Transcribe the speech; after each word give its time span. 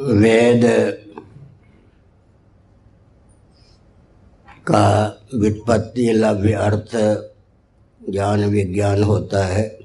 वेद 0.00 0.62
का 4.66 5.18
वित्पत्ति 5.34 6.12
लव्य 6.12 6.52
अर्थ 6.52 6.96
ज्ञान 8.10 8.44
विज्ञान 8.44 9.02
होता 9.02 9.46
है। 9.46 9.78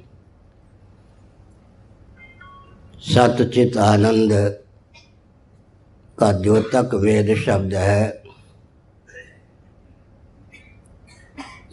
सतचित 2.99 3.77
आनंद 3.77 4.59
का 6.19 6.31
द्योतक 6.31 6.93
वेद 6.93 7.35
शब्द 7.37 7.73
है। 7.73 8.23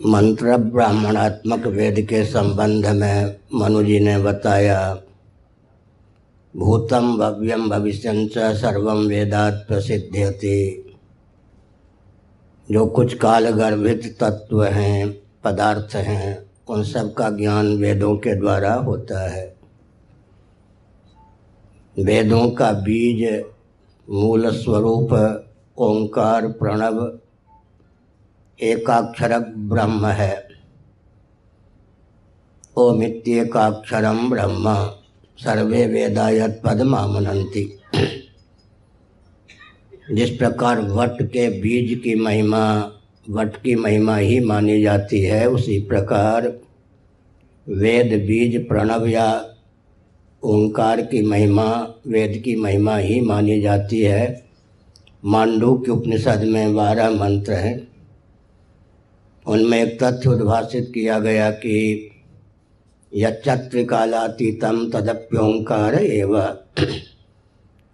मंत्र 0.07 0.57
ब्राह्मणात्मक 0.57 1.67
वेद 1.67 2.07
के 2.07 2.25
संबंध 2.25 2.87
में 2.87 3.37
मनु 3.55 3.83
जी 3.83 4.01
ने 4.01 4.19
बताया 4.19 5.03
भूतम 6.57 7.19
भव्यम 7.19 7.69
भविष्य 7.69 8.31
सर्व 8.37 8.91
वेदात 8.91 9.65
प्रसिद्ध्यति। 9.69 10.83
जो 12.71 12.87
कुछ 12.87 13.15
काल 13.15 13.51
गर्भित 13.51 14.17
तत्व 14.21 14.65
हैं, 14.65 15.23
पदार्थ 15.45 15.97
हैं, 15.97 16.51
उन 16.69 16.85
सब 16.85 17.15
का 17.15 17.31
ज्ञान 17.31 17.77
वेदों 17.77 18.17
के 18.17 18.35
द्वारा 18.35 18.75
होता 18.75 19.31
है। 19.31 19.57
वेदों 21.99 22.51
का 22.51 22.73
बीज, 22.73 23.45
मूल 24.11 24.51
स्वरूप, 24.51 25.13
ओंकार, 25.79 26.47
प्रणव 26.47 27.19
एकाक्षर 28.63 29.39
ब्रह्म 29.57 30.07
है। 30.07 30.49
ओमित्येकाक्षरम 32.77 34.31
ब्रह्म। 34.31 34.96
सर्वे 35.39 35.87
वेदायत 35.87 36.63
पद 36.65 36.83
मामनंती 36.83 37.79
जिस 40.13 40.31
प्रकार 40.31 40.81
वट 40.81 41.23
के 41.23 41.61
बीज 41.61 42.01
की 42.05 42.15
महिमा, 42.15 42.93
वट 43.31 43.57
की 43.63 43.75
महिमा 43.75 44.17
ही 44.17 44.41
मानी 44.41 44.83
जाती 44.83 45.21
है, 45.21 45.49
उसी 45.49 45.81
प्रकार 45.81 46.61
वेद 47.69 48.07
बीज 48.07 48.69
प्रणव 48.69 49.07
या 49.07 49.55
ओंकार 50.43 51.03
की 51.03 51.23
महिमा, 51.23 51.95
वेद 52.07 52.43
की 52.45 52.57
महिमा 52.57 52.97
ही 52.97 53.21
मानी 53.21 53.61
जाती 53.61 54.01
है। 54.01 54.45
मांडू 55.25 55.79
के 55.79 55.93
उपनिषद 55.93 56.43
में 56.45 56.75
बारह 56.75 57.11
मंत्र 57.11 57.53
हैं। 57.53 57.89
उनमें 59.47 59.83
एक 59.83 60.03
तथ्य 60.03 60.29
उद्भाषित 60.29 60.91
किया 60.95 61.19
गया 61.19 61.51
कि 61.51 62.06
यत्रिकालातीतम 63.15 64.91
तदप्योंकार 64.91 65.95
एव। 65.95 66.39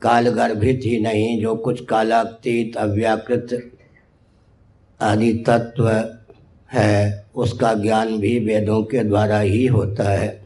काल 0.02 0.28
गर्भित 0.28 0.80
ही 0.84 1.00
नहीं 1.00 1.40
जो 1.42 1.54
कुछ 1.54 1.84
कालातीत 1.84 2.76
अव्याकृत 2.76 3.72
आदि 5.00 5.32
तत्व 5.32 5.88
है, 6.72 7.26
उसका 7.36 7.74
ज्ञान 7.74 8.18
भी 8.18 8.38
वेदों 8.38 8.82
के 8.82 9.04
द्वारा 9.04 9.40
ही 9.40 9.66
होता 9.66 10.04
है। 10.04 10.42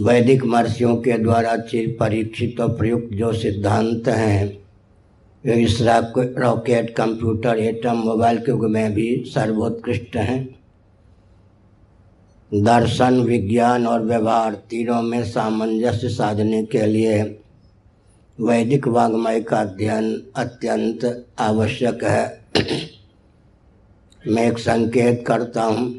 वैदिक 0.00 0.44
महर्षियों 0.44 0.96
के 0.96 1.18
द्वारा 1.18 1.56
चिर 1.56 1.96
परीक्षित 2.00 2.60
और 2.60 2.68
प्रयुक्त 2.68 3.14
जो 3.14 3.32
सिद्धांत 3.32 4.08
हैं, 4.08 4.58
वे 5.44 5.54
इस 5.54 5.78
रॉकेट, 5.82 6.90
कंप्यूटर, 6.90 7.58
एटम, 7.58 7.96
मोबाइल 7.96 8.38
के 8.38 8.50
युग 8.50 8.70
में 8.70 8.94
भी 8.94 9.24
सर्वोत्कृष्ट 9.26 10.16
हैं। 10.16 10.63
दर्शन, 12.54 13.20
विज्ञान 13.20 13.86
और 13.86 14.02
व्यवहार 14.02 14.54
तीनों 14.70 15.00
में 15.02 15.24
सामंजस्य 15.24 16.08
साधने 16.08 16.62
के 16.64 16.86
लिए 16.86 17.22
वैदिक 18.38 18.86
वाग्मय 18.88 19.40
का 19.40 19.60
अध्ययन 19.60 20.12
अत्यंत 20.36 21.26
आवश्यक 21.38 22.04
है। 22.04 22.26
मैं 24.24 24.46
एक 24.46 24.58
संकेत 24.58 25.24
करता 25.26 25.62
हूँ। 25.62 25.92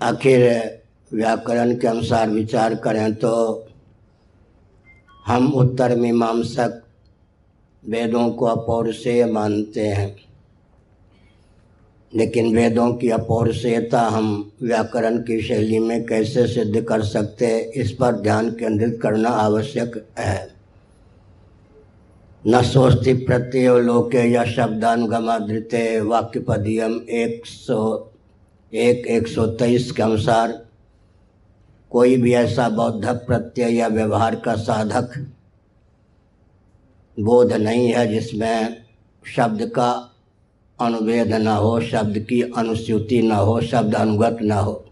आखिर 0.00 0.80
व्याकरण 1.12 1.74
के 1.74 1.86
अनुसार 1.86 2.30
विचार 2.30 2.74
करें 2.74 3.14
तो 3.14 3.32
हम 5.26 5.52
उत्तर 5.54 5.96
मीमांसक 5.96 6.82
वेदों 7.82 8.28
को 8.30 8.46
अपौरुषेय 8.46 9.24
मानते 9.26 9.86
हैं। 9.88 10.14
लेकिन 12.14 12.56
वेदों 12.56 12.92
की 12.94 13.10
अपौरुषेयता 13.10 14.00
हम 14.00 14.52
व्याकरण 14.62 15.18
की 15.18 15.42
शैली 15.42 15.78
में 15.78 16.04
कैसे 16.06 16.46
सिद्ध 16.46 16.82
कर 16.82 17.02
सकते 17.02 17.46
हैं, 17.46 17.60
इस 17.60 17.92
पर 17.92 18.12
ध्यान 18.12 18.50
केंद्रित 18.50 18.98
करना 19.02 19.28
आवश्यक 19.28 20.06
है। 20.18 20.54
न 22.46 22.62
सोस्ति 22.62 23.12
प्रत्यय 23.14 23.80
लोके 23.80 24.30
या 24.30 24.44
शब्दानुगमादृत्य 24.44 26.00
वाक्यपदियम 26.00 27.00
एक 27.10 27.46
सौ, 27.46 28.10
एक 28.72 29.06
एक 29.06 29.28
सौ 29.28 29.46
तेईस 29.46 29.90
के 29.90 30.02
अनुसार, 30.02 30.66
कोई 31.90 32.16
भी 32.16 32.34
ऐसा 32.34 32.68
बौद्धक 32.68 33.26
प्रत्यय 33.26 33.74
या 33.74 33.88
व्यवहार 33.88 34.34
का 34.34 34.54
साधक 34.54 35.26
बोध 37.20 37.52
नहीं 37.52 37.92
है 37.92 38.06
जिसमें 38.06 38.76
शब्द 39.26 39.62
का 39.66 40.10
अनुवेद 40.80 41.34
न 41.34 41.46
हो, 41.46 41.80
शब्द 41.80 42.18
की 42.18 42.42
अनुस्यूति 42.42 43.22
न 43.22 43.32
हो, 43.32 43.60
शब्द 43.60 43.94
अनुगत 43.94 44.38
न 44.42 44.52
हो। 44.52 44.84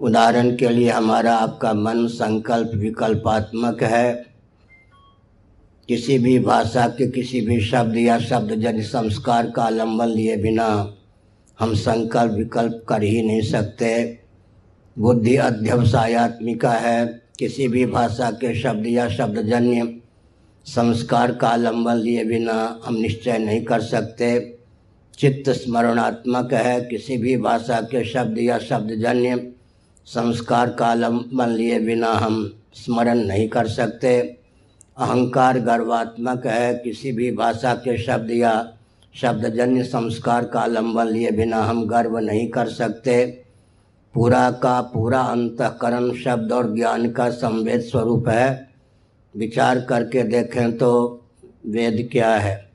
उदाहरण 0.00 0.56
के 0.56 0.68
लिए 0.68 0.90
हमारा 0.90 1.36
आपका 1.36 1.74
मन 1.74 2.06
संकल्प 2.06 2.70
विकल्पात्मक 2.74 3.82
है। 3.82 4.26
किसी 5.88 6.18
भी 6.18 6.38
भाषा 6.38 6.88
के 6.88 7.10
किसी 7.10 7.40
भी 7.40 7.60
शब्द 7.60 7.96
या 7.96 8.18
शब्द 8.18 8.54
जन 8.54 8.80
संस्कार 8.80 9.50
का 9.50 9.62
आलंबन 9.62 10.06
लिए 10.06 10.36
बिना 10.36 10.96
हम 11.60 11.74
संकल्प 11.74 12.32
विकल्प 12.32 12.84
कर 12.88 13.02
ही 13.02 13.22
नहीं 13.22 13.42
सकते। 13.42 14.18
बुद्धि 14.98 15.36
अध्यवसायत्मिका 15.36 16.72
है। 16.72 17.22
किसी 17.38 17.68
भी 17.68 17.86
भाषा 17.86 18.30
के 18.30 18.60
शब्द 18.60 18.86
या 18.86 19.08
शब्दजन्य 19.08 20.00
संस्कार 20.64 21.32
का 21.32 21.48
आलंबन 21.48 21.94
लिए 21.94 22.24
बिना 22.24 22.80
हम 22.84 22.94
निश्चय 22.94 23.38
नहीं 23.38 23.64
कर 23.64 23.80
सकते। 23.80 24.59
चित्त 25.20 25.50
स्मरणात्मक 25.50 26.52
है। 26.52 26.80
किसी 26.80 27.16
भी 27.16 27.36
भाषा 27.36 27.80
के 27.80 28.04
शब्द 28.04 28.38
या 28.38 28.58
शब्दजन्य 28.58 29.52
संस्कार 30.06 30.70
का 30.70 30.86
आलंबन 30.86 31.48
लिए 31.48 31.80
बिना 31.80 32.12
हम 32.12 32.60
स्मरण 32.74 33.18
नहीं 33.18 33.48
कर 33.48 33.68
सकते। 33.68 34.20
अहंकार 34.98 35.60
गर्वात्मक 35.60 36.46
है। 36.46 36.74
किसी 36.74 37.12
भी 37.12 37.32
भाषा 37.32 37.74
के 37.74 37.98
शब्द 37.98 38.30
या 38.30 38.72
शब्दजन्य 39.14 39.82
संस्कार 39.82 40.44
का 40.44 40.60
आलंबन 40.60 41.06
लिए 41.06 41.30
बिना 41.30 41.62
हम 41.62 41.86
गर्व 41.86 42.18
नहीं 42.18 42.48
कर 42.48 42.68
सकते। 42.68 43.44
पूरा 44.14 44.50
का 44.50 44.80
पूरा 44.80 45.20
अंतकरण 45.20 46.12
शब्द 46.12 46.52
और 46.52 46.74
ज्ञान 46.74 47.10
का 47.10 47.30
संवेद 47.30 47.80
स्वरूप 47.80 48.28
है। 48.28 48.68
विचार 49.36 49.80
करके 49.80 50.22
देखें 50.22 50.78
तो 50.78 51.22
वेद 51.66 52.08
क्या 52.12 52.34
है? 52.34 52.69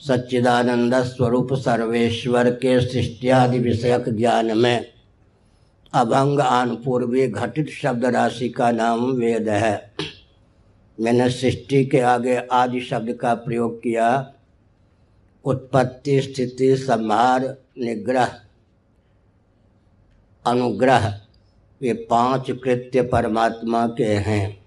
सच्चिदानंद 0.00 0.94
स्वरूप 0.94 1.52
सर्वेश्वर 1.52 2.50
के 2.50 2.80
सृष्टियादि 2.80 3.58
विषयक 3.58 4.08
ज्ञान 4.08 4.58
में 4.58 4.86
अभंग 5.94 6.38
पूर्वी 6.84 7.26
घटित 7.28 7.68
शब्द 7.68 8.04
राशि 8.04 8.48
का 8.48 8.70
नाम 8.70 9.04
वेद। 9.04 9.48
है 9.48 9.94
मैंने 11.00 11.30
सृष्टि 11.30 11.84
के 11.86 12.00
आगे 12.00 12.36
आदि 12.36 12.80
शब्द 12.80 13.12
का 13.12 13.34
प्रयोग 13.34 13.78
किया। 13.78 14.32
उत्पत्ति, 15.44 16.20
स्थिति, 16.20 16.76
संहार, 16.76 17.56
निग्रह, 17.78 18.40
अनुग्रह, 20.46 21.20
ये 21.82 21.92
पाँच 22.10 22.50
कृत्य 22.50 23.02
परमात्मा 23.02 23.86
के 23.86 24.04
हैं। 24.04 24.66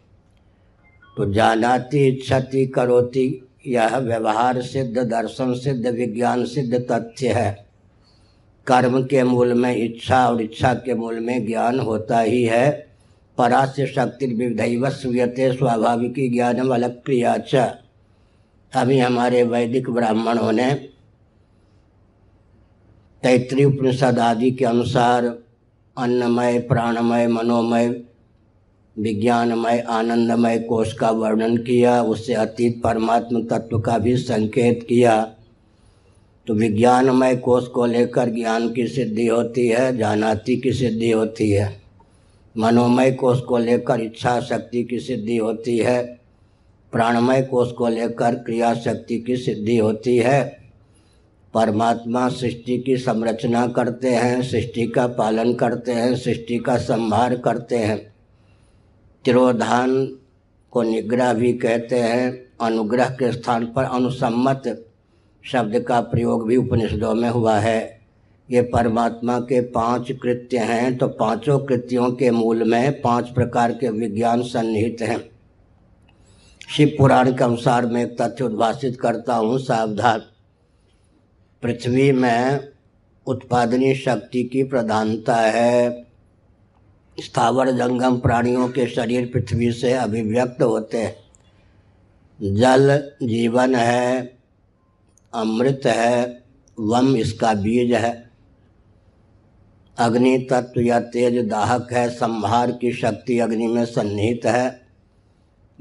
तो 1.17 1.33
जानाती, 1.33 2.07
इच्छति, 2.07 2.65
करोति 2.65 3.47
यह 3.67 3.97
व्यवहार 3.97 4.61
सिद्ध, 4.61 4.97
दर्शन 4.97 5.53
सिद्ध, 5.53 5.87
विज्ञान 5.87 6.45
सिद्ध 6.45 6.75
तथ्य 6.91 7.27
है। 7.27 7.65
कर्म 8.67 9.03
के 9.03 9.23
मूल 9.23 9.53
में 9.53 9.75
इच्छा 9.75 10.29
और 10.29 10.41
इच्छा 10.41 10.73
के 10.73 10.93
मूल 10.93 11.19
में 11.19 11.45
ज्ञान 11.45 11.79
होता 11.79 12.19
ही 12.19 12.43
है। 12.43 12.87
परास्य 13.37 13.87
शक्ति 13.87 14.25
विधैव 14.25 14.89
सूयते 14.89 15.53
स्वाभाविकी 15.53 16.29
ज्ञान 16.29 16.57
अलग 16.57 17.03
क्रिया 17.03 17.37
अभी 18.75 18.99
हमारे 18.99 19.43
वैदिक 19.43 19.89
ब्राह्मणों 19.89 20.51
ने 20.51 20.73
तैतृय 23.23 23.63
उपनिषद 23.63 24.19
आदि 24.19 24.51
के 24.51 24.65
अनुसार 24.65 25.25
अन्नमय, 25.97 26.59
प्राणमय, 26.59 27.27
मनोमय 27.27 28.03
विज्ञानमय, 28.99 29.79
आनंदमय 29.79 30.59
कोष 30.59 30.93
का 30.93 31.09
वर्णन 31.09 31.57
किया, 31.57 32.03
उससे 32.03 32.33
अतीत 32.33 32.81
परमात्म 32.83 33.43
तत्व 33.43 33.79
का 33.79 33.97
भी 33.97 34.17
संकेत 34.17 34.85
किया। 34.89 35.33
तो 36.47 36.53
विज्ञानमय 36.53 37.35
कोष 37.35 37.67
को 37.67 37.85
लेकर 37.85 38.29
ज्ञान 38.29 38.73
की 38.73 38.87
सिद्धि 38.87 39.27
होती 39.27 39.67
है 39.67 39.97
जानाती 39.97 40.57
की 40.57 40.73
सिद्धि 40.73 41.11
होती 41.11 41.49
है। 41.49 41.81
मनोमय 42.57 43.11
कोष 43.11 43.39
को 43.39 43.57
लेकर 43.57 44.01
इच्छा 44.01 44.41
शक्ति 44.41 44.83
की 44.83 44.99
सिद्धि 44.99 45.37
होती 45.37 45.77
है। 45.77 46.19
प्राणमय 46.91 47.41
कोष 47.41 47.71
को 47.71 47.87
लेकर 47.87 48.35
क्रिया 48.35 48.73
शक्ति 48.73 49.19
की 49.19 49.37
सिद्धि 49.37 49.77
होती 49.77 50.17
है। 50.17 50.57
परमात्मा 51.53 52.29
सृष्टि 52.29 52.77
की 52.77 52.97
संरचना 52.97 53.67
करते 53.67 54.07
हैं, 54.07 54.41
सृष्टि 54.41 54.87
का 54.87 55.07
पालन 55.07 55.53
करते 55.53 55.91
हैं, 55.91 56.15
सृष्टि 56.15 56.57
का 56.57 56.77
संहार 56.77 57.37
करते 57.37 57.77
हैं। 57.77 58.10
तिरोधान 59.25 60.05
को 60.73 60.81
निग्रह 60.83 61.33
भी 61.33 61.53
कहते 61.53 61.99
हैं। 61.99 62.31
अनुग्रह 62.61 63.09
के 63.09 63.31
स्थान 63.31 63.65
पर 63.65 63.83
अनुसम्मत 63.83 64.63
शब्द 65.43 65.79
का 65.79 65.99
प्रयोग 66.01 66.47
भी 66.47 66.55
उपनिषदों 66.57 67.13
में 67.15 67.29
हुआ 67.29 67.57
है। 67.59 68.01
ये 68.49 68.61
परमात्मा 68.61 69.39
के 69.39 69.61
पाँच 69.61 70.11
कृत्य 70.11 70.57
हैं 70.57 70.97
तो 70.97 71.07
पाँचों 71.07 71.59
कृत्यों 71.59 72.11
के 72.11 72.31
मूल 72.31 72.63
में 72.63 73.01
पाँच 73.01 73.29
प्रकार 73.29 73.71
के 73.73 73.89
विज्ञान 73.89 74.41
सन्निहित 74.43 75.01
हैं। 75.01 75.19
शिव 76.69 76.95
पुराण 76.97 77.31
के 77.31 77.43
अनुसार 77.43 77.85
मैं 77.85 78.03
एक 78.03 78.15
तथ्य 78.21 78.43
उद्भाषित 78.43 78.99
करता 79.01 79.35
हूँ, 79.35 79.57
सावधान। 79.59 80.21
पृथ्वी 81.63 82.11
में 82.11 82.67
उत्पादनी 83.27 83.93
शक्ति 83.95 84.43
की 84.43 84.63
प्रधानता 84.63 85.35
है। 85.35 85.89
स्थावर 87.19 87.71
जंगम 87.71 88.17
प्राणियों 88.17 88.69
के 88.69 88.87
शरीर 88.87 89.25
पृथ्वी 89.33 89.71
से 89.71 89.93
अभिव्यक्त 89.93 90.61
होते 90.61 90.97
हैं। 90.97 92.55
जल 92.55 93.11
जीवन 93.23 93.75
है, 93.75 94.37
अमृत 95.33 95.81
है, 95.85 96.43
वम 96.79 97.15
इसका 97.15 97.53
बीज 97.53 97.93
है। 97.93 98.31
अग्नि 99.97 100.47
तत्व 100.49 100.81
या 100.81 100.99
तेज 100.99 101.47
दाहक 101.47 101.93
है, 101.93 102.09
संहार 102.09 102.71
की 102.71 102.93
शक्ति 102.93 103.39
अग्नि 103.39 103.67
में 103.67 103.85
सन्निहित 103.85 104.45
है। 104.45 104.81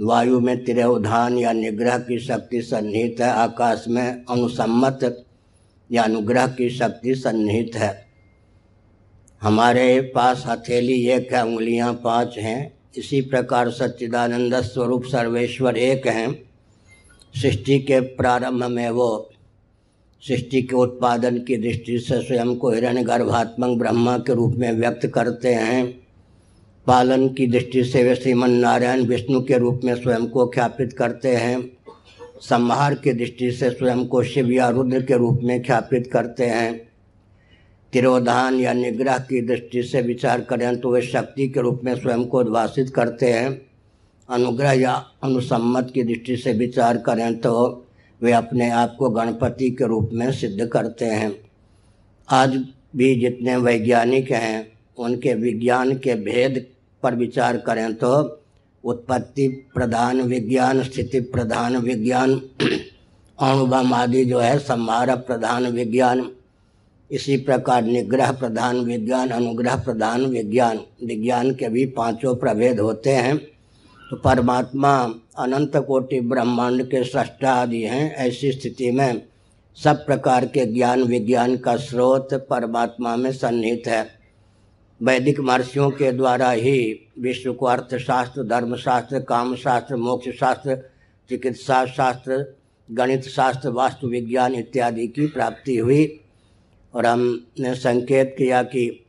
वायु 0.00 0.41
में 0.41 0.65
तिरोधान 0.65 1.38
या 1.38 1.53
निग्रह 1.53 1.99
की 1.99 2.19
शक्ति 2.19 2.62
सन्निहित 2.62 3.17
है। 3.21 3.31
आकाश 3.31 3.85
में 3.88 4.25
अनुसम्मत 4.31 5.25
या 5.93 6.03
अनुग्रह 6.03 6.47
की 6.47 6.71
शक्ति 6.71 7.15
सन्निहित 7.15 7.77
है। 7.77 8.09
हमारे 9.42 10.00
पास 10.00 10.44
हथेली, 10.46 11.08
एक 11.08 11.32
है, 11.32 11.44
उंगलियाँ 11.44 12.00
पाँच 12.04 12.38
हैं। 12.38 12.72
इसी 12.96 13.20
प्रकार 13.20 13.70
सच्चिदानंद 13.70 14.54
स्वरूप 14.54 15.04
सर्वेश्वर 15.04 15.76
एक 15.76 16.06
हैं। 16.06 16.42
सृष्टि 17.42 17.78
के 17.78 18.00
प्रारंभ 18.00 18.64
में 18.64 18.90
वो, 18.90 19.31
सृष्टि 20.20 20.62
के 20.62 20.76
उत्पादन 20.76 21.38
की 21.38 21.56
दृष्टि 21.56 21.98
से 21.98 22.22
स्वयं 22.22 22.56
को 22.56 22.70
हिरण्य 22.70 23.02
गर्भात्मक 23.02 23.78
ब्रह्मा 23.78 24.19
के 24.19 24.34
रूप 24.34 24.54
में 24.54 24.72
व्यक्त 24.72 25.06
करते 25.06 25.54
हैं। 25.54 26.00
पालन 26.86 27.28
की 27.28 27.46
दृष्टि 27.46 27.84
से 27.84 28.02
वे 28.02 28.14
श्रीमन 28.14 28.50
नारायण 28.50 29.04
विष्णु 29.04 29.40
के 29.40 29.58
रूप 29.58 29.81
में 29.84 29.94
स्वयं 29.94 30.26
को 30.26 30.46
ख्यापित 30.46 30.93
करते 30.93 31.36
हैं। 31.36 31.70
संहार 32.40 32.94
की 32.94 33.12
दृष्टि 33.12 33.52
से 33.52 33.70
स्वयं 33.70 34.06
को 34.06 34.22
शिव 34.22 34.50
या 34.50 34.69
रुद्र 34.69 35.02
के 35.02 35.16
रूप 35.16 35.40
में 35.43 35.62
ख्यापित 35.62 36.10
करते 36.12 36.46
हैं। 36.46 36.89
तिरोधान 37.92 38.60
या 38.60 38.72
निग्रह 38.72 39.19
की 39.19 39.40
दृष्टि 39.40 39.82
से 39.82 40.02
विचार 40.02 40.40
करें 40.40 40.81
तो 40.81 40.90
वे 40.90 41.02
शक्ति 41.02 41.48
के 41.48 41.60
रूप 41.60 41.81
में 41.84 41.94
स्वयं 42.00 42.25
को 42.25 42.40
उद्भाषित 42.40 42.90
करते 42.90 43.26
हैं। 43.26 43.66
अनुग्रह 44.31 44.72
या 44.72 44.92
अनुसम्मत 45.22 45.90
की 45.94 46.02
दृष्टि 46.02 46.37
से 46.37 46.52
विचार 46.52 46.96
करें 46.96 47.40
तो 47.40 47.87
वे 48.22 48.32
अपने 48.32 48.70
आप 48.70 48.96
को 48.98 49.10
गणपति 49.10 49.70
के 49.70 49.87
रूप 49.87 50.10
में 50.12 50.32
सिद्ध 50.32 50.66
करते 50.66 51.04
हैं। 51.04 51.37
आज 52.28 52.64
भी 52.96 53.20
जितने 53.20 53.56
वैज्ञानिक 53.56 54.31
हैं, 54.31 54.72
उनके 54.98 55.34
विज्ञान 55.34 55.94
के 55.98 56.14
भेद 56.14 56.66
पर 57.02 57.14
विचार 57.14 57.56
करें 57.56 57.94
तो 57.94 58.43
उत्पत्ति 58.84 59.48
प्रधान 59.48 60.20
विज्ञान, 60.20 60.82
स्थिति 60.82 61.20
प्रधान 61.20 61.76
विज्ञान, 61.76 62.34
अणुबम 63.40 63.94
आदि 63.94 64.25
जो 64.25 64.38
है, 64.38 64.58
संहार 64.58 65.16
प्रधान 65.16 65.66
विज्ञान 65.66 66.31
इसी 67.10 67.36
प्रकार 67.36 67.82
निग्रह 67.82 68.32
प्रधान 68.32 68.76
विज्ञान, 68.76 69.28
अनुग्रह 69.28 69.76
प्रधान 69.76 70.26
विज्ञान। 70.26 70.80
विज्ञान 71.04 71.54
के 71.54 71.68
भी 71.68 71.86
पाँचों 71.86 72.36
प्रभेद 72.36 72.80
होते 72.80 73.10
हैं। 73.10 73.38
तो 74.10 74.16
परमात्मा 74.16 75.14
अनंत 75.38 75.76
कोटि 75.76 76.20
ब्रह्मांड 76.20 76.84
के 76.84 77.04
सृष्टा 77.04 77.52
आदि 77.52 77.82
हैं 77.82 78.14
ऐसी 78.14 78.52
स्थिति 78.52 78.90
में 78.90 79.22
सब 79.76 80.06
प्रकार 80.06 80.46
के 80.46 80.66
ज्ञान, 80.66 81.02
विज्ञान 81.02 81.56
का 81.56 81.76
स्रोत 81.76 82.28
परमात्मा 82.34 83.16
में 83.16 83.32
सन्निहित 83.32 83.82
है। 83.86 84.08
वैदिक 85.02 85.40
महर्षियों 85.40 85.90
के 85.90 86.12
द्वारा 86.12 86.50
ही 86.50 87.00
विश्व 87.20 87.52
को 87.52 87.66
अर्थशास्त्र, 87.66 88.42
धर्मशास्त्र 88.42 89.20
काम 89.20 89.56
शास्त्र 89.56 89.96
मोक्ष 89.96 90.28
शास्त्र 90.28 90.76
चिकित्सा 91.28 91.86
शास्त्र 91.86 92.56
गणित 92.90 93.22
शास्त्र 93.22 93.68
वास्तु 93.68 94.08
विज्ञान 94.08 94.54
इत्यादि 94.54 95.06
की 95.06 95.26
प्राप्ति 95.26 95.76
हुई। 95.76 96.19
और 96.94 97.06
हमने 97.06 97.75
संकेत 97.75 98.34
किया 98.38 98.62
कि 98.62 99.06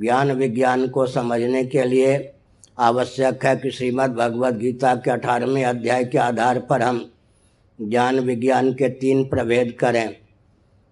ज्ञान 0.00 0.32
विज्ञान 0.32 0.88
को 0.88 1.06
समझने 1.06 1.64
के 1.64 1.82
लिए 1.82 2.32
आवश्यक 2.78 3.44
है 3.44 3.56
कि 3.56 3.70
श्रीमद् 3.70 4.14
भगवद 4.14 4.58
गीता 4.58 4.94
के 4.94 5.10
अठारहवें 5.10 5.64
अध्याय 5.64 6.04
के 6.04 6.18
आधार 6.18 6.60
पर 6.60 6.82
हम 6.82 7.12
ज्ञान 7.82 8.20
विज्ञान 8.20 8.72
के 8.72 8.88
तीन 8.88 9.24
प्रभेद 9.24 9.72
करें। 9.72 10.16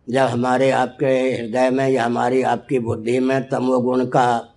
जब 0.09 0.21
हमारे 0.21 0.71
आपके 0.71 1.07
हृदय 1.07 1.71
में 1.71 1.89
या 1.89 2.05
हमारी 2.05 2.43
आपकी 2.43 2.79
बुद्धि 2.79 3.19
में 3.19 3.49
तमोगुण 3.49 4.07
का 4.07 4.55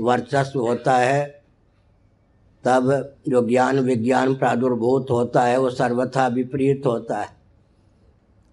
वर्चस्व 0.00 0.60
होता 0.60 0.96
है। 0.96 1.42
तब 2.64 3.14
जो 3.28 3.48
ज्ञान 3.48 3.78
विज्ञान 3.78 4.34
प्रादुर्भूत 4.34 5.06
होता 5.10 5.42
है, 5.42 5.58
वो 5.58 5.70
सर्वथा 5.70 6.26
विपरीत 6.26 6.82
होता 6.86 7.20
है। 7.20 7.41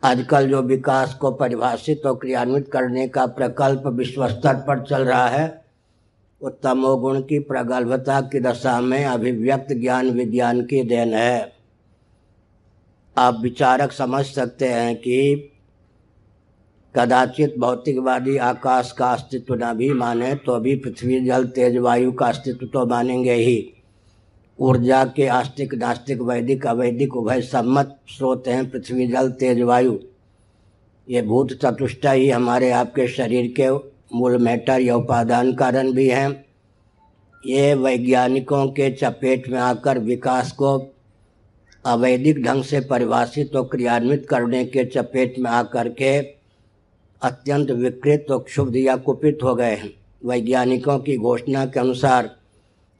आजकल 0.03 0.49
जो 0.49 0.61
विकास 0.61 1.13
को 1.13 1.31
परिभाषित 1.31 2.05
और 2.05 2.15
क्रियान्वित 2.15 2.69
करने 2.71 3.07
का 3.07 3.25
प्रकल्प 3.25 3.87
विश्व 3.87 4.27
स्तर 4.27 4.53
पर 4.55 4.83
चल 4.83 5.05
रहा 5.05 5.27
है, 5.27 5.65
वो 6.41 6.49
तमोगुण 6.49 7.21
की 7.21 7.39
प्रगल्भता 7.39 8.21
की 8.21 8.39
दशा 8.39 8.81
में 8.81 9.05
अभिव्यक्त 9.05 9.73
ज्ञान 9.73 10.09
विज्ञान 10.09 10.61
की 10.61 10.83
देन 10.83 11.13
है। 11.13 11.53
आप 13.17 13.39
विचारक 13.41 13.91
समझ 13.91 14.25
सकते 14.25 14.67
हैं 14.67 14.95
कि 14.95 15.51
कदाचित 16.95 17.55
भौतिकवादी 17.59 18.37
आकाश 18.37 18.91
का 18.91 19.11
अस्तित्व 19.13 19.55
न 19.55 19.73
भी 19.73 19.93
माने 19.93 20.35
तो 20.35 20.59
भी 20.59 20.75
पृथ्वी 20.75 21.25
जल 21.25 21.45
तेज 21.47 21.77
वायु 21.77 22.11
का 22.11 22.25
अस्तित्व 22.25 22.65
तो 22.65 22.85
मानेंगे 22.85 23.33
ही। 23.33 23.78
ऊर्जा 24.59 25.03
के 25.05 25.27
आस्तिक 25.27 25.75
नास्तिक 25.75 26.21
वैदिक 26.21 26.67
अवैदिक 26.67 27.15
उभय 27.15 27.41
सम्मत 27.41 27.99
स्रोत 28.17 28.47
हैं, 28.47 28.71
पृथ्वी 28.71 29.07
जल 29.07 29.31
तेज 29.31 29.61
वायु। 29.61 29.97
ये 31.09 31.21
भूत 31.21 31.51
चतुष्टा 31.53 32.11
ही 32.11 32.29
हमारे 32.29 32.71
आपके 32.71 33.07
शरीर 33.07 33.53
के 33.59 33.69
मूल 34.15 34.37
मैटर 34.37 34.81
या 34.81 34.95
उपादान 34.95 35.53
कारण 35.53 35.91
भी 35.91 36.07
हैं। 36.07 36.45
ये 37.45 37.73
वैज्ञानिकों 37.73 38.67
के 38.67 38.91
चपेट 38.91 39.49
में 39.49 39.59
आकर 39.59 39.99
विकास 39.99 40.51
को 40.51 40.93
अवैधिक 41.85 42.43
ढंग 42.43 42.63
से 42.63 42.79
परिभाषित 42.79 43.55
और 43.55 43.63
क्रियान्वित 43.63 44.27
करने 44.29 44.65
के 44.65 44.85
चपेट 44.85 45.39
में 45.39 45.51
आकर 45.51 45.89
के 45.89 46.17
अत्यंत 47.21 47.71
विकृत 47.71 48.25
और 48.31 48.39
क्षुब्ध 48.39 48.75
या 48.75 48.95
कुपित 48.95 49.39
हो 49.43 49.55
गए 49.55 49.75
हैं। 49.75 49.93
वैज्ञानिकों 50.25 50.99
की 50.99 51.17
घोषणा 51.17 51.65
के 51.65 51.79
अनुसार 51.79 52.38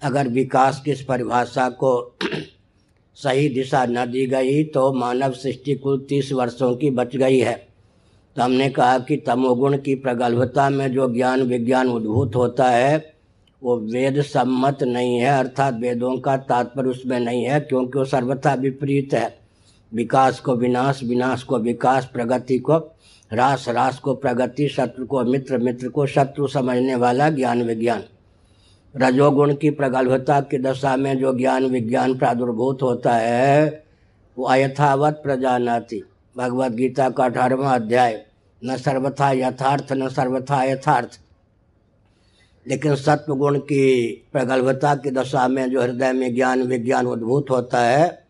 अगर 0.01 0.27
विकास 0.27 0.81
की 0.85 0.91
इस 0.91 1.01
परिभाषा 1.01 1.69
को 1.69 2.17
सही 3.15 3.49
दिशा 3.49 3.85
न 3.85 4.11
दी 4.11 4.25
गई 4.25 4.63
तो 4.63 4.93
मानव 4.93 5.31
सृष्टि 5.31 5.75
कुल 5.75 6.05
तीस 6.09 6.31
वर्षों 6.31 6.75
की 6.75 6.89
बच 6.89 7.15
गई 7.15 7.39
है। 7.39 7.67
तो 8.35 8.41
हमने 8.41 8.69
कहा 8.69 8.99
कि 8.99 9.17
तमोगुण 9.17 9.77
की 9.77 9.95
प्रगल्भता 9.95 10.69
में 10.69 10.93
जो 10.93 11.13
ज्ञान 11.13 11.41
विज्ञान 11.41 11.87
उद्भूत 11.87 12.35
होता 12.35 12.69
है, 12.69 13.13
वो 13.63 13.77
वेद 13.77 14.21
सम्मत 14.21 14.83
नहीं 14.83 15.17
है, 15.17 15.39
अर्थात 15.39 15.73
वेदों 15.73 16.17
का 16.17 16.37
तात्पर्य 16.37 16.89
उसमें 16.89 17.19
नहीं 17.19 17.43
है, 17.43 17.59
क्योंकि 17.59 17.99
वो 17.99 18.05
सर्वथा 18.05 18.53
विपरीत 18.53 19.13
है। 19.13 19.39
विकास 19.93 20.39
को 20.39 20.55
विनाश 20.55 21.03
विनाश 21.03 21.43
को 21.43 21.59
विकास, 21.59 22.09
प्रगति 22.13 22.59
को 22.59 22.77
रास 23.33 23.65
रास 23.69 23.99
को 23.99 24.13
प्रगति, 24.13 24.67
शत्रु 24.67 25.05
को 25.05 25.23
मित्र 25.23 25.57
मित्र 25.57 25.89
को 25.89 26.05
शत्रु 26.05 26.47
समझने 26.47 26.95
वाला 26.95 27.29
ज्ञान 27.29 27.63
विज्ञान। 27.63 28.03
रजोगुण 28.95 29.55
की 29.55 29.69
प्रगल्भता 29.69 30.41
की 30.41 30.57
दशा 30.57 30.95
में 30.95 31.19
जो 31.19 31.37
ज्ञान 31.37 31.65
विज्ञान 31.65 32.17
प्रादुर्भूत 32.17 32.81
होता 32.81 33.13
है, 33.13 33.83
वो 34.37 34.45
अयथावत 34.45 35.13
प्रजानाति 35.23 36.03
भगवद 36.37 36.75
गीता 36.75 37.09
का 37.09 37.25
अठारहवा 37.25 37.75
अध्याय, 37.75 38.25
न 38.65 38.77
सर्वथा 38.77 39.31
यथार्थ, 39.31 39.93
न 39.93 40.09
सर्वथा 40.09 40.63
यथार्थ। 40.63 41.19
लेकिन 42.67 42.95
सत्व 42.95 43.35
गुण 43.35 43.59
की 43.59 44.07
प्रगल्भता 44.33 44.95
की 44.95 45.11
दशा 45.11 45.47
में 45.47 45.71
जो 45.71 45.81
हृदय 45.81 46.13
में 46.13 46.35
ज्ञान 46.35 46.63
विज्ञान 46.63 47.07
उद्भूत 47.07 47.45
होता 47.49 47.79
है, 47.79 48.23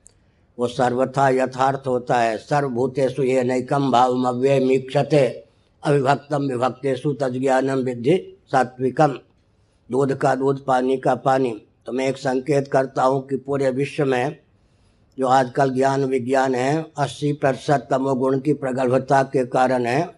वो 0.60 0.68
सर्वथा 0.68 1.30
यथार्थ 1.30 1.88
होता 1.88 2.20
है। 2.20 2.38
सर्वभूतेषु 2.38 3.24
ये 3.24 3.44
नैकम 3.44 3.92
भाव 3.92 4.24
अव्यय 4.24 4.60
मीक्षते 4.60 5.44
अविभक्तम 5.84 6.42
विभक्तेषु 6.42 7.14
तज्ञानम 7.14 7.78
विद्धि 7.78 8.38
सात्विकम। 8.52 9.20
दूध 9.92 10.14
का 10.14 10.36
दूध, 10.36 10.66
पानी 10.66 10.98
का 10.98 11.16
पानी। 11.16 11.66
तो 11.86 11.92
मैं 11.92 12.08
एक 12.08 12.18
संकेत 12.18 12.68
करता 12.68 13.04
हूँ 13.04 13.28
कि 13.28 13.36
पूरे 13.36 13.70
विश्व 13.70 14.06
में 14.06 14.40
जो 15.20 15.28
आजकल 15.28 15.74
ज्ञान 15.74 16.04
विज्ञान 16.04 16.56
है, 16.56 16.86
अस्सी 16.98 17.34
प्रतिशत 17.34 17.88
तमोगुण 17.92 18.40
की 18.40 18.54
प्रगल्भता 18.54 19.24
के 19.24 19.46
कारण 19.46 19.86
है, 19.86 20.10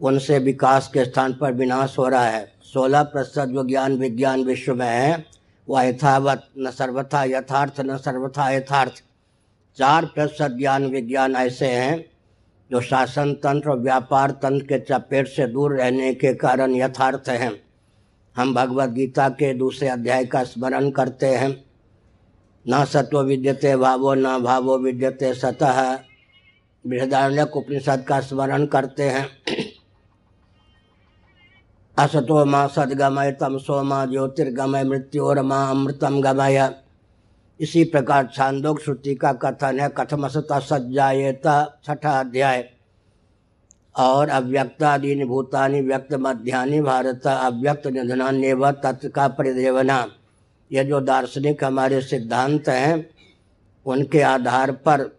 उनसे 0.00 0.38
विकास 0.38 0.90
के 0.94 1.04
स्थान 1.04 1.32
पर 1.32 1.52
विनाश 1.52 1.98
हो 1.98 2.08
रहा 2.08 2.26
है। 2.26 2.52
सोलह 2.62 3.02
प्रतिशत 3.02 3.48
जो 3.48 3.64
ज्ञान 3.64 3.96
विज्ञान 3.96 4.44
विश्व 4.44 4.74
में 4.74 4.86
है, 4.86 5.24
वह 5.68 5.82
यथावत 5.82 6.48
न 6.58 6.70
सर्वथा, 6.70 7.24
यथार्थ 7.24 7.80
न 7.80 7.96
सर्वथा, 7.96 8.50
यथार्थ। 8.50 8.92
चार 9.76 10.04
प्रतिशत 10.04 10.50
ज्ञान 10.50 10.86
विज्ञान 10.86 11.36
ऐसे 11.36 11.66
हैं, 11.66 12.06
जो 12.70 12.80
शासन 12.80 13.34
तंत्र 13.34 13.70
और 13.70 13.78
व्यापार 13.78 14.30
तंत्र 14.30 14.64
के 14.64 14.78
चपेट 14.78 15.28
से 15.28 15.46
दूर 15.46 15.76
रहने 15.76 16.14
के 16.14 16.34
कारण 16.34 16.74
यथार्थ 16.74 17.28
हैं। 17.28 17.63
हम 18.36 18.54
भगवत 18.54 18.88
गीता 18.88 19.28
के 19.28 19.54
दूसरे 19.54 19.88
अध्याय 19.88 20.24
का 20.24 20.44
स्मरण 20.44 20.90
करते 20.90 21.26
हैं। 21.26 21.64
न 22.68 22.84
सत्व 22.84 23.20
विद्यते 23.20 23.76
भावो, 23.76 24.14
न 24.14 24.38
भावो 24.42 24.78
विद्यते 24.78 25.34
सतः। 25.34 25.98
बृहदारण्य 26.86 27.42
उपनिषद 27.42 28.04
का 28.08 28.20
स्मरण 28.20 28.66
करते 28.66 29.02
हैं। 29.02 29.28
असतो 31.98 32.44
माँ 32.44 32.68
सदगमय 32.68 33.32
तमसो 33.32 33.82
माँ 33.82 34.06
ज्योतिर्गमय 34.06 34.84
मृत्योर 34.84 35.42
माँ 35.42 35.70
अमृतम 35.70 36.20
गमय। 36.20 36.74
इसी 37.60 37.84
प्रकार 37.84 38.30
छांदोग 38.34 38.82
श्रुति 38.82 39.14
का 39.14 39.32
कथन 39.32 39.80
है। 39.80 39.88
कथमसता 39.88 40.58
सज्जाएत 40.58 41.42
छठा 41.84 42.20
अध्याय। 42.20 42.73
और 43.96 44.28
अव्यक्तादीन 44.28 45.26
भूतानि 45.26 45.80
व्यक्त 45.80 46.14
मध्यानि 46.14 46.80
भारत 46.80 47.26
अव्यक्त 47.26 47.86
निधनान्य 47.86 48.54
तत्व 48.54 49.08
का 49.08 49.28
परिदेवना। 49.28 50.06
ये 50.72 50.84
जो 50.84 51.00
दार्शनिक 51.00 51.64
हमारे 51.64 52.00
सिद्धांत 52.00 52.68
हैं, 52.68 53.10
उनके 53.86 54.20
आधार 54.20 54.72
पर 54.72 55.18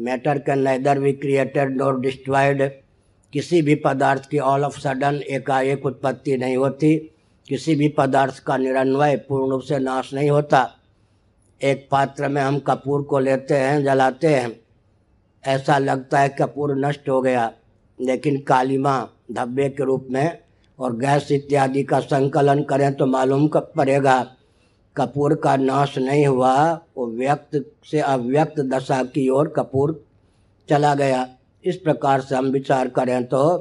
matter 0.00 0.38
can 0.38 0.58
neither 0.58 0.98
be 0.98 1.12
created 1.12 1.76
nor 1.76 2.00
destroyed 2.00 2.72
किसी 3.32 3.62
भी 3.62 3.74
पदार्थ 3.74 4.28
की 4.28 4.38
ऑल 4.38 4.64
ऑफ़ 4.64 4.80
सडन 4.80 5.14
एकाएक 5.14 5.86
उत्पत्ति 5.86 6.36
नहीं 6.36 6.56
होती। 6.56 7.10
किसी 7.48 7.74
भी 7.74 7.88
पदार्थ 7.88 8.38
का 8.38 8.56
निरन्वय 8.56 9.16
पूर्ण 9.16 9.50
रूप 9.50 9.62
से 9.62 9.78
नाश 9.78 10.14
नहीं 10.14 10.30
होता। 10.30 10.70
एक 11.62 11.88
पात्र 11.90 12.28
में 12.28 12.42
हम 12.42 12.58
कपूर 12.58 13.02
को 13.02 13.18
लेते 13.18 13.54
हैं, 13.54 13.84
जलाते 13.84 14.26
हैं। 14.26 14.60
ऐसा 15.46 15.78
लगता 15.78 16.18
है 16.18 16.28
कपूर 16.28 16.76
नष्ट 16.76 17.08
हो 17.08 17.22
गया। 17.22 17.52
लेकिन 17.98 18.38
कालीमा 18.38 19.08
धब्बे 19.32 19.68
के 19.68 19.84
रूप 19.84 20.06
में 20.10 20.38
और 20.78 20.96
गैस 20.96 21.30
इत्यादि 21.32 21.82
का 21.82 22.00
संकलन 22.00 22.62
करें 22.62 22.92
तो 22.94 23.06
मालूम 23.06 23.46
कब 23.48 23.72
पड़ेगा। 23.76 24.26
कपूर 24.96 25.34
का 25.34 25.56
नाश 25.56 25.96
नहीं 25.98 26.26
हुआ, 26.26 26.80
वो 26.96 27.06
व्यक्त 27.06 27.64
से 27.90 28.00
अव्यक्त 28.00 28.60
दशा 28.60 29.02
की 29.04 29.28
ओर 29.28 29.48
कपूर 29.48 30.04
चला 30.68 30.94
गया। 30.94 31.26
इस 31.64 31.76
प्रकार 31.76 32.20
से 32.20 32.36
हम 32.36 32.46
विचार 32.46 32.88
करें 32.88 33.24
तो 33.24 33.56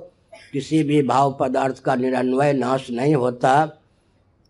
किसी 0.53 0.83
भी 0.83 1.01
भाव 1.01 1.37
पदार्थ 1.39 1.83
का 1.83 1.95
निरन्वय 1.95 2.53
नाश 2.53 2.89
नहीं 2.91 3.15
होता। 3.15 3.81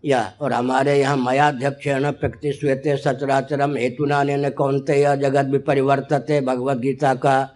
या, 0.03 0.33
और 0.41 0.53
हमारे 0.53 0.99
यहाँ 0.99 1.17
मयाध्यक्षण 1.17 2.11
प्रकृति 2.11 2.51
श्वेते 2.53 2.97
सचराचरम 2.97 3.75
हेतुना 3.75 4.21
ने 4.23 4.49
कौनते 4.49 4.95
या 4.95 5.15
जगत 5.15 5.45
भी 5.45 5.57
परिवर्तते 5.57 6.41
भगवत 6.41 6.77
गीता 6.77 7.13
का 7.15 7.54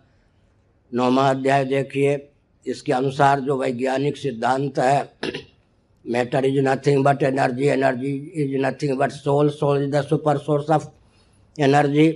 नौवा 0.91 1.29
अध्याय 1.29 1.65
देखिए, 1.65 2.17
इसके 2.65 2.91
अनुसार 2.93 3.39
जो 3.39 3.57
वैज्ञानिक 3.57 4.17
सिद्धांत 4.17 4.79
है 4.79 5.11
matter 6.05 6.45
is 6.45 6.59
nothing 6.59 7.03
but 7.05 7.23
energy 7.23 7.67
energy 7.67 8.11
is 8.35 8.55
nothing 8.65 8.97
but 8.99 9.11
soul 9.11 9.49
soul 9.49 9.83
is 9.83 9.91
the 9.91 10.01
super 10.03 10.37
source 10.37 10.69
of 10.69 10.87
energy 11.57 12.07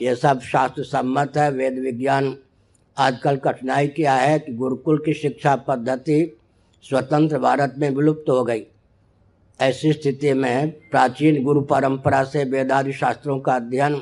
ये 0.00 0.14
सब 0.16 0.40
शास्त्र 0.42 0.82
सम्मत 0.84 1.36
है, 1.36 1.50
वेद 1.50 1.78
विज्ञान 1.78 2.36
आजकल 2.96 3.36
कठिनाई 3.36 3.88
क्या 3.88 4.14
है 4.14 4.38
कि 4.38 4.52
गुरुकुल 4.54 4.98
की 4.98 5.14
शिक्षा 5.14 5.56
पद्धति 5.58 6.36
स्वतंत्र 6.84 7.38
भारत 7.38 7.74
में 7.78 7.88
विलुप्त 7.90 8.28
हो 8.28 8.44
गई। 8.44 8.62
ऐसी 9.60 9.92
स्थिति 9.92 10.32
में 10.34 10.70
प्राचीन 10.90 11.42
गुरु 11.44 11.60
परंपरा 11.62 12.22
से 12.24 12.44
वेदादि 12.44 12.92
शास्त्रों 12.92 13.38
का 13.40 13.54
अध्ययन 13.54 14.00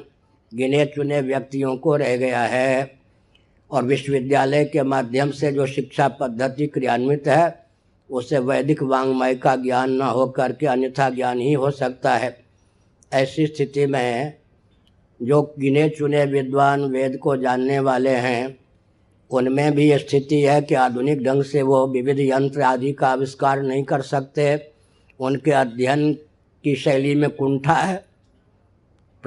गिने 0.53 0.85
चुने 0.87 1.21
व्यक्तियों 1.21 1.77
को 1.77 1.97
रह 1.97 2.17
गया 2.17 2.43
है। 2.43 2.98
और 3.71 3.85
विश्वविद्यालय 3.85 4.65
के 4.65 4.83
माध्यम 4.83 5.31
से 5.31 5.53
जो 5.53 5.67
शिक्षा 5.67 6.09
पद्धति 6.09 6.67
क्रियान्वित 6.67 7.29
है, 7.29 7.67
उसे 8.11 8.39
वैदिक 8.39 8.83
वांग्मय 8.83 9.35
का 9.35 9.57
ज्ञान 9.57 9.91
न 9.91 10.03
हो 10.03 10.27
करके 10.27 10.67
अन्यथा 10.67 11.11
ज्ञान 11.11 11.41
ही 11.41 11.53
हो 11.53 11.71
सकता 11.71 12.17
है। 12.17 12.45
ऐसी 13.13 13.47
स्थिति 13.47 13.87
में 13.87 14.39
जो 15.23 15.55
गिने 15.59 15.89
चुने 15.89 16.25
विद्वान 16.25 16.85
वेद 16.85 17.17
को 17.17 17.37
जानने 17.37 17.79
वाले 17.79 18.11
हैं, 18.11 18.59
उनमें 19.31 19.73
भी 19.73 19.99
स्थिति 19.99 20.41
है 20.41 20.63
कि 20.63 20.75
आधुनिक 20.75 21.25
ढंग 21.25 21.43
से 21.43 21.63
वो 21.63 21.87
विविध 21.87 22.21
यंत्र 22.21 22.63
आदि 22.63 22.93
का 22.93 23.09
आविष्कार 23.09 23.63
नहीं 23.63 23.85
कर 23.85 24.01
सकते। 24.01 24.73
उनके 25.21 25.51
अध्ययन 25.51 26.13
की 26.65 26.77
शैली 26.77 27.15
में 27.15 27.31
कुंठा 27.31 27.75
है 27.75 28.08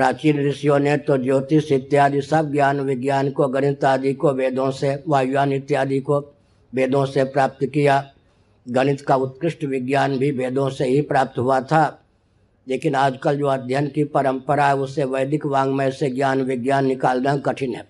प्राचीन 0.02 0.50
ऋषियों 0.50 0.80
ने 0.80 0.98
तो 0.98 1.18
ज्योतिष 1.18 1.72
इत्यादि 1.72 2.22
सब 2.22 2.52
ज्ञान 2.52 2.82
विज्ञान 2.82 3.32
को, 3.32 3.48
गणित 3.48 3.86
आदि 3.86 4.14
को, 4.14 4.34
वेदों 4.34 4.72
से, 4.72 5.04
वायुयान 5.08 5.54
इत्यादि 5.54 6.00
को 6.00 6.20
वेदों 6.76 7.06
से 7.06 7.24
प्राप्त 7.24 7.66
किया। 7.66 8.12
गणित 8.70 9.02
का 9.02 9.16
उत्कृष्ट 9.16 9.64
विज्ञान 9.64 10.18
भी 10.18 10.32
वेदों 10.32 10.70
से 10.70 10.86
ही 10.86 11.02
प्राप्त 11.02 11.40
हुआ 11.40 11.62
था। 11.62 12.02
लेकिन 12.68 12.96
आजकल 12.96 13.38
जो 13.38 13.48
अध्ययन 13.48 13.88
की 13.88 14.04
परंपरा 14.04 14.68
है 14.68 14.76
उससे 14.76 15.04
वैदिक 15.04 15.46
वांग्मय 15.46 15.92
से 15.92 16.10
ज्ञान 16.10 16.42
विज्ञान 16.42 16.86
निकालना 16.86 17.38
कठिन 17.38 17.76
है। 17.76 17.88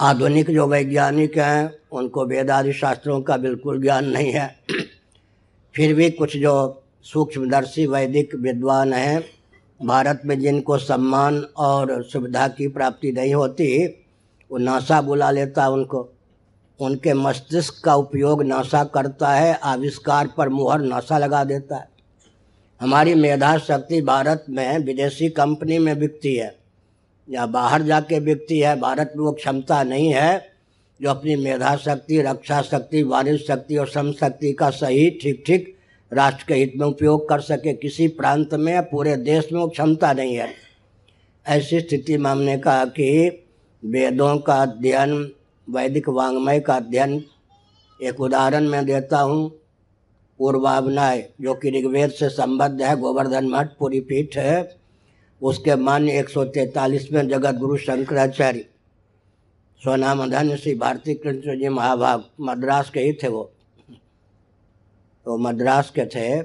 आधुनिक 0.00 0.50
जो 0.50 0.66
वैज्ञानिक 0.66 1.38
हैं, 1.38 1.78
उनको 1.92 2.26
वेदादि 2.26 2.72
शास्त्रों 2.72 3.22
का 3.22 3.36
बिल्कुल 3.36 3.82
ज्ञान 3.82 4.04
नहीं 4.04 4.32
है। 4.32 4.56
फिर 5.74 5.94
भी 5.94 6.10
कुछ 6.10 6.36
जो 6.36 6.82
सूक्ष्मदर्शी 7.02 7.86
वैदिक 7.86 8.34
विद्वान 8.34 8.92
हैं 8.92 9.24
भारत 9.80 10.20
में 10.24 10.40
जिनको 10.40 10.78
सम्मान 10.78 11.38
और 11.56 12.02
सुविधा 12.02 12.48
की 12.48 12.68
प्राप्ति 12.68 13.12
नहीं 13.12 13.34
होती, 13.34 13.86
वो 14.50 14.58
नासा 14.58 15.00
बुला 15.02 15.30
लेता 15.30 15.68
उनको। 15.68 16.08
उनके 16.80 17.14
मस्तिष्क 17.14 17.82
का 17.84 17.94
उपयोग 17.94 18.42
नासा 18.42 18.84
करता 18.84 19.30
है, 19.30 19.54
आविष्कार 19.54 20.28
पर 20.36 20.48
मुहर 20.48 20.80
नासा 20.80 21.18
लगा 21.18 21.44
देता 21.44 21.76
है। 21.76 21.88
हमारी 22.80 23.14
मेधा 23.14 23.58
शक्ति 23.58 24.02
भारत 24.02 24.44
में 24.50 24.78
विदेशी 24.78 25.28
कंपनी 25.28 25.78
में 25.78 25.98
बिकती 25.98 26.34
है, 26.36 26.56
या 27.30 27.46
बाहर 27.46 27.82
जाके 27.82 28.20
बिकती 28.20 28.58
है। 28.58 28.80
भारत 28.80 29.12
में 29.16 29.24
वो 29.24 29.32
क्षमता 29.32 29.82
नहीं 29.82 30.12
है, 30.14 30.56
जो 31.00 31.10
अपनी 31.10 31.36
मेधा 31.36 31.76
शक्ति 31.76 32.20
रक्षा 32.22 32.62
शक्ति 32.62 33.02
वाणिज्य 33.02 33.44
शक्ति 33.44 33.76
और 33.76 33.88
श्रम 33.88 34.12
शक्ति 34.12 34.52
का 34.52 34.70
सही 34.70 35.10
ठीक 35.10 35.42
ठीक 35.46 35.75
राष्ट्र 36.12 36.44
के 36.48 36.54
हित 36.54 36.72
में 36.76 36.86
उपयोग 36.86 37.28
कर 37.28 37.40
सके, 37.40 37.72
किसी 37.72 38.08
प्रांत 38.08 38.54
में 38.54 38.72
या 38.72 38.80
पूरे 38.80 39.16
देश 39.16 39.48
में 39.52 39.60
वो 39.60 39.68
क्षमता 39.68 40.12
नहीं 40.12 40.34
है। 40.34 40.54
ऐसी 41.46 41.80
स्थिति 41.80 42.16
में 42.16 42.30
हमने 42.30 42.58
कहा 42.58 42.84
कि 42.84 43.44
वेदों 43.84 44.38
का 44.38 44.62
अध्ययन, 44.62 45.32
वैदिक 45.70 46.08
वांग्मय 46.08 46.60
का 46.60 46.74
अध्ययन, 46.74 47.24
एक 48.02 48.20
उदाहरण 48.20 48.64
मैं 48.64 48.86
देता 48.86 49.18
हूँ। 49.18 49.50
पूर्वावनाय, 50.38 51.30
जो 51.40 51.54
कि 51.54 51.70
ऋग्वेद 51.70 52.10
से 52.10 52.28
संबद्ध 52.28 52.82
है, 52.82 52.96
गोवर्धन 52.96 53.48
मठ, 53.48 53.68
पूरी 53.78 54.00
पीठ 54.00 54.36
है, 54.36 54.76
उसके 55.42 55.76
मान्य 55.76 56.18
एक 56.18 56.28
सौ 56.28 56.44
तैतालीसवें 56.44 57.28
जगत 57.28 57.54
गुरु 57.54 57.76
शंकराचार्य 57.76 58.64
धन्य 59.82 60.56
श्री 60.56 60.74
भारती 60.74 61.14
कृष्ण 61.14 61.58
जी 61.58 61.68
महाभाग, 61.68 62.24
मद्रास 62.40 62.90
के 62.90 63.00
ही 63.00 63.12
थे 63.12 63.28
वो। 63.28 63.52
तो 65.26 65.38
मद्रास 65.38 65.90
के 65.90 66.06
थे, 66.06 66.42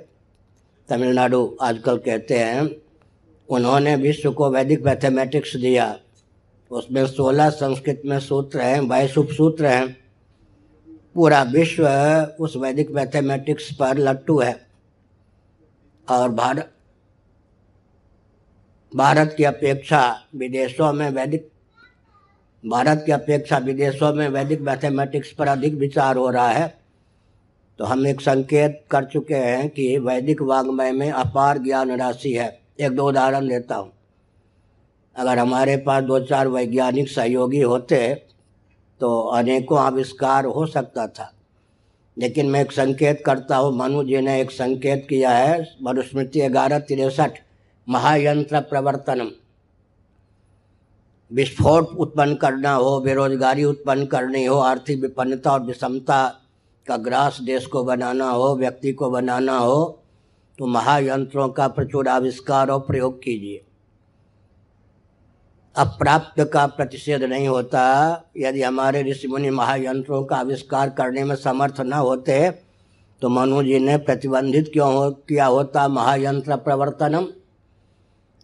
तमिलनाडु 0.90 1.58
आजकल 1.62 1.98
कहते 1.98 2.40
हैं। 2.40 2.82
उन्होंने 3.50 3.96
विश्व 3.96 4.32
को 4.32 4.50
वैदिक 4.50 4.86
मैथमेटिक्स 4.86 5.56
दिया। 5.56 6.00
उसमें 6.72 7.08
सोलह 7.08 7.50
संस्कृत 7.50 8.02
में 8.06 8.20
सूत्र 8.20 8.62
हैं, 8.62 8.88
बाईस 8.88 9.18
उपसूत्र 9.18 9.66
हैं। 9.66 9.98
पूरा 11.16 11.44
विश्व 11.44 11.88
उस 12.40 12.56
वैदिक 12.56 12.92
मैथमेटिक्स 12.92 13.74
पर 13.74 13.98
लट्टू 13.98 14.40
है। 14.40 14.68
और 16.10 16.30
भारत 16.30 16.72
भारत 18.96 19.34
की 19.38 19.44
अपेक्षा 19.44 20.24
विदेशों 20.36 20.94
में 20.94 21.10
वैदिक, 21.10 21.52
भारत 22.68 23.04
की 23.06 23.12
अपेक्षा 23.12 23.58
विदेशों 23.58 24.14
में 24.14 24.30
वैदिक 24.30 24.62
मैथमेटिक्स 24.62 25.32
पर 25.32 25.48
अधिक 25.48 25.74
विचार 25.74 26.16
हो 26.16 26.30
रहा 26.30 26.50
है। 26.50 26.81
तो 27.82 27.86
हम 27.86 28.06
एक 28.08 28.20
संकेत 28.22 28.84
कर 28.92 29.06
चुके 29.06 29.36
हैं 29.36 29.70
कि 29.70 29.98
वैदिक 29.98 30.42
वाग्मय 30.42 30.92
में 30.92 31.12
अपार 31.12 31.58
ज्ञान 31.58 31.92
राशि 31.92 32.34
है। 32.34 32.60
एक 32.80 32.92
दो 32.92 33.08
उदाहरण 33.10 33.48
देता 33.48 33.76
हूँ। 33.76 33.92
अगर 35.16 35.40
हमारे 35.40 35.78
पास 35.78 36.04
दो 36.04 36.20
चार 36.20 36.48
वैज्ञानिक 36.48 37.10
सहयोगी 37.10 37.62
होते 37.62 38.14
तो 39.02 39.22
अनेकों 39.30 39.80
आविष्कार 39.80 40.46
हो 40.46 40.66
सकता 40.66 41.08
था। 41.08 41.32
लेकिन 42.18 42.50
मैं 42.50 42.62
एक 42.62 42.72
संकेत 42.72 43.24
करता 43.26 43.58
हूँ। 43.58 43.78
मनु 43.78 44.04
जी 44.04 44.22
ने 44.22 44.42
एक 44.42 44.52
संकेत 44.52 45.06
किया 45.10 45.32
है, 45.32 45.76
मनुस्मृति 45.84 46.48
ग्यारह 46.50 46.80
तिरसठ, 46.80 47.32
महायंत्र 47.90 48.60
प्रवर्तनम। 48.60 49.32
विस्फोट 51.32 51.90
उत्पन्न 51.98 52.36
करना 52.36 52.74
हो, 52.74 53.00
बेरोजगारी 53.00 53.64
उत्पन्न 53.64 54.06
करनी 54.06 54.46
हो, 54.46 54.60
आर्थिक 54.60 55.02
विपन्नता 55.02 55.54
और 55.54 55.64
विषमता 55.64 56.38
का 56.88 56.98
ग्रास 56.98 57.38
देश 57.42 57.66
को 57.66 57.84
बनाना 57.84 58.30
हो, 58.30 58.56
व्यक्ति 58.56 58.92
को 58.94 59.10
बनाना 59.12 59.58
हो 59.58 59.98
तो 60.60 60.66
महायंत्रों 60.66 61.50
का 61.50 61.68
प्रचुर 61.68 62.08
आविष्कार 62.08 62.70
और 62.70 62.80
प्रयोग 62.80 63.22
कीजिए। 63.24 63.64
अप्राप्त 65.76 66.42
का 66.54 66.66
प्रतिषेध 66.68 67.24
नहीं 67.24 67.48
होता। 67.48 67.84
यदि 68.38 68.62
हमारे 68.62 69.04
ऋषि 69.04 69.28
मुनि 69.28 69.50
महायंत्रों 69.50 70.24
का 70.24 70.36
आविष्कार 70.36 70.90
करने 70.90 71.24
में 71.24 71.36
समर्थ 71.36 71.82
न 71.82 71.94
होते 71.94 72.50
तो 73.22 73.30
मनु 73.30 73.64
जी 73.64 73.80
ने 73.80 73.98
प्रतिबंधित 73.98 74.70
क्यों 74.74 74.94
हो, 74.94 75.10
किया 75.12 75.46
होता 75.46 75.88
महायंत्र 75.88 76.56
प्रवर्तनम? 76.56 77.28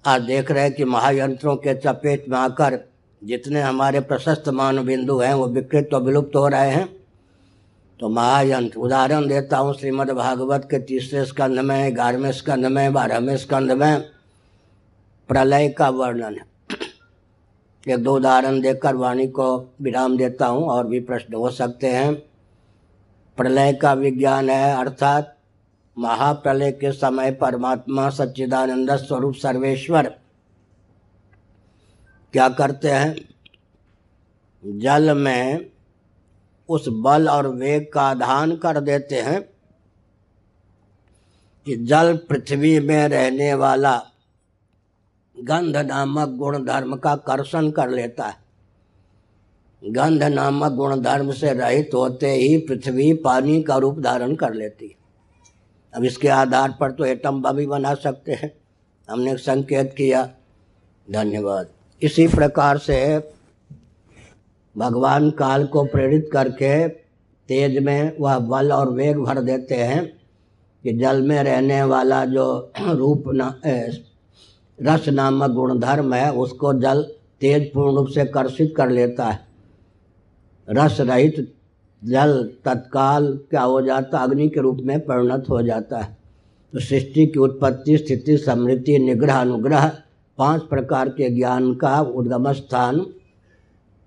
आज 0.05 0.21
देख 0.21 0.51
रहे 0.51 0.63
हैं 0.63 0.73
कि 0.73 0.83
महायंत्रों 0.85 1.55
के 1.55 1.73
चपेट 1.73 2.29
में 2.29 2.37
आकर 2.37 2.79
जितने 3.21 3.61
हमारे 3.61 3.99
प्रशस्त 3.99 4.49
मानव 4.49 4.83
बिंदु 4.83 5.17
हैं, 5.19 5.33
वो 5.33 5.47
विकृत 5.47 5.93
और 5.93 6.01
विलुप्त 6.01 6.35
हो 6.35 6.47
रहे 6.47 6.69
हैं। 6.69 6.96
तो 7.99 8.09
महायंत्र 8.09 8.79
उदाहरण 8.79 9.27
देता 9.27 9.57
हूँ 9.57 9.73
श्रीमद् 9.73 10.11
भागवत 10.11 10.67
के 10.71 10.79
तीसरे 10.79 11.25
स्कंध 11.25 11.59
में, 11.59 11.95
ग्यारहवें 11.95 12.31
स्कंध 12.31 12.65
में, 12.65 12.93
बारहवें 12.93 13.37
स्कंध 13.37 13.71
में। 13.71 14.01
प्रलय 15.27 15.69
का 15.69 15.89
वर्णन 15.89 16.35
है। 16.35 16.57
एक 17.93 18.03
दो 18.03 18.15
उदाहरण 18.15 18.61
देकर 18.61 18.95
वाणी 18.95 19.27
को 19.27 19.73
विराम 19.81 20.17
देता 20.17 20.45
हूँ, 20.45 20.63
और 20.63 20.87
भी 20.87 20.99
प्रश्न 20.99 21.33
हो 21.33 21.49
सकते 21.49 21.87
हैं। 21.87 22.15
प्रलय 23.37 23.73
का 23.73 23.93
विज्ञान 23.93 24.49
है, 24.49 24.77
अर्थात 24.77 25.37
महाप्रलय 25.99 26.71
के 26.71 26.91
समय 26.91 27.31
परमात्मा 27.31 28.09
सच्चिदानंद 28.09 28.91
स्वरूप 28.91 29.35
सर्वेश्वर। 29.35 30.15
क्या 32.33 32.49
करते 32.49 32.89
हैं? 32.89 33.15
जल 34.79 35.17
में 35.17 35.69
उस 36.69 36.85
बल 36.87 37.29
और 37.29 37.47
वेग 37.47 37.91
का 37.93 38.01
आधान 38.01 38.55
कर 38.55 38.79
देते 38.79 39.15
हैं 39.15 39.41
कि 41.65 41.75
जल 41.75 42.17
पृथ्वी 42.17 42.79
में 42.79 43.07
रहने 43.07 43.53
वाला 43.53 44.01
गंध 45.39 45.77
नामक 45.77 46.29
गुण 46.29 46.65
धर्म 46.65 46.95
का 46.95 47.15
कर्षण 47.15 47.71
कर 47.71 47.89
लेता 47.89 48.27
है। 48.27 48.35
गंध 49.91 50.23
नामक 50.23 50.71
गुण 50.71 51.01
धर्म 51.01 51.31
से 51.31 51.53
रहित 51.53 51.89
होते 51.93 52.31
ही 52.31 52.57
पृथ्वी 52.57 53.13
पानी 53.13 53.63
का 53.63 53.77
रूप 53.77 53.99
धारण 53.99 54.35
कर 54.35 54.53
लेती 54.53 54.87
है। 54.87 54.95
अब 55.93 56.03
इसके 56.03 56.27
आधार 56.27 56.77
पर 56.79 56.91
तो 56.91 57.05
एटम 57.05 57.41
बम 57.41 57.51
भी 57.51 57.65
बना 57.65 57.93
सकते 57.93 58.33
हैं। 58.33 58.51
हमने 59.09 59.37
संकेत 59.37 59.93
किया। 59.97 60.29
धन्यवाद। 61.11 61.67
इसी 62.01 62.27
प्रकार 62.27 62.77
से 62.77 63.19
भगवान 64.77 65.29
काल 65.31 65.65
को 65.65 65.83
प्रेरित 65.83 66.29
करके 66.33 66.87
तेज 67.49 67.77
में 67.83 68.17
वह 68.19 68.39
बल 68.39 68.71
और 68.71 68.89
वेग 68.89 69.17
भर 69.17 69.41
देते 69.41 69.75
हैं 69.75 70.05
कि 70.83 70.93
जल 70.93 71.21
में 71.21 71.43
रहने 71.43 71.83
वाला 71.83 72.25
जो 72.25 72.71
रूप 72.81 73.23
न 73.27 73.53
रस 74.81 75.09
नामक 75.09 75.51
गुणधर्म 75.51 76.13
है, 76.13 76.31
उसको 76.33 76.73
जल 76.73 77.01
तेज 77.41 77.73
पूर्ण 77.73 77.95
रूप 77.95 78.07
से 78.07 78.25
कर्षित 78.25 78.73
कर 78.77 78.89
लेता 78.89 79.25
है। 79.25 79.39
रस 80.69 80.97
रहित 81.01 81.55
जल 82.03 82.49
तत्काल 82.65 83.39
क्या 83.49 83.61
हो 83.61 83.81
जाता 83.81 84.17
अग्नि 84.17 84.49
के 84.49 84.59
रूप 84.59 84.77
में 84.81 84.99
परिणत 84.99 85.45
हो 85.49 85.61
जाता 85.61 85.99
है। 85.99 86.17
तो 86.73 86.79
सृष्टि 86.79 87.25
की 87.25 87.39
उत्पत्ति, 87.39 87.97
स्थिति, 87.97 88.37
समृद्धि, 88.37 88.97
निग्रह, 88.99 89.41
अनुग्रह, 89.41 89.87
पाँच 90.37 90.61
प्रकार 90.61 91.09
के 91.09 91.29
ज्ञान 91.29 91.73
का 91.73 92.01
उद्गम 92.01 92.51
स्थान 92.53 93.05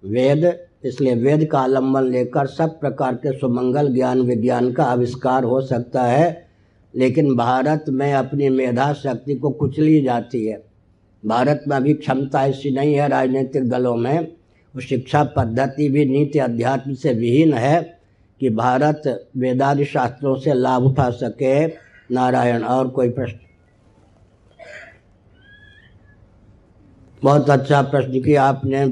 वेद, 0.02 0.44
इसलिए 0.84 1.14
वेद 1.14 1.44
का 1.44 1.58
आलंबन 1.58 2.04
लेकर 2.04 2.46
सब 2.46 2.78
प्रकार 2.80 3.14
के 3.14 3.38
सुमंगल 3.38 3.92
ज्ञान 3.94 4.20
विज्ञान 4.20 4.72
का 4.72 4.84
आविष्कार 4.84 5.44
हो 5.44 5.60
सकता 5.60 6.02
है, 6.02 6.48
लेकिन 6.94 7.34
भारत 7.36 7.84
में 7.88 8.12
अपनी 8.12 8.48
मेधा 8.48 8.92
शक्ति 8.92 9.34
को 9.34 9.50
कुचली 9.50 10.00
जाती 10.00 10.44
है। 10.46 10.62
भारत 11.22 11.64
में 11.68 11.76
अभी 11.76 11.94
क्षमता 11.94 12.44
ऐसी 12.46 12.70
नहीं 12.70 12.94
है 12.94 13.08
राजनीतिक 13.08 13.68
दलों 13.68 13.94
में 13.96 14.18
वो 14.74 14.80
शिक्षा 14.80 15.22
पद्धति 15.36 15.88
भी 15.88 16.04
नीति 16.04 16.38
अध्यात्म 16.38 16.94
से 16.94 17.12
विहीन 17.12 17.52
है 17.54 17.80
कि 18.40 18.50
भारत 18.50 19.02
वेदादि 19.36 19.84
शास्त्रों 19.84 20.34
से 20.36 20.54
लाभ 20.54 20.82
उठा 20.82 21.10
सके। 21.10 21.66
नारायण, 22.14 22.62
और 22.62 22.88
कोई 22.88 23.10
प्रश्न? 23.10 23.38
बहुत 27.22 27.50
अच्छा 27.50 27.82
प्रश्न 27.82 28.20
किया 28.22 28.44
आपने। 28.44 28.90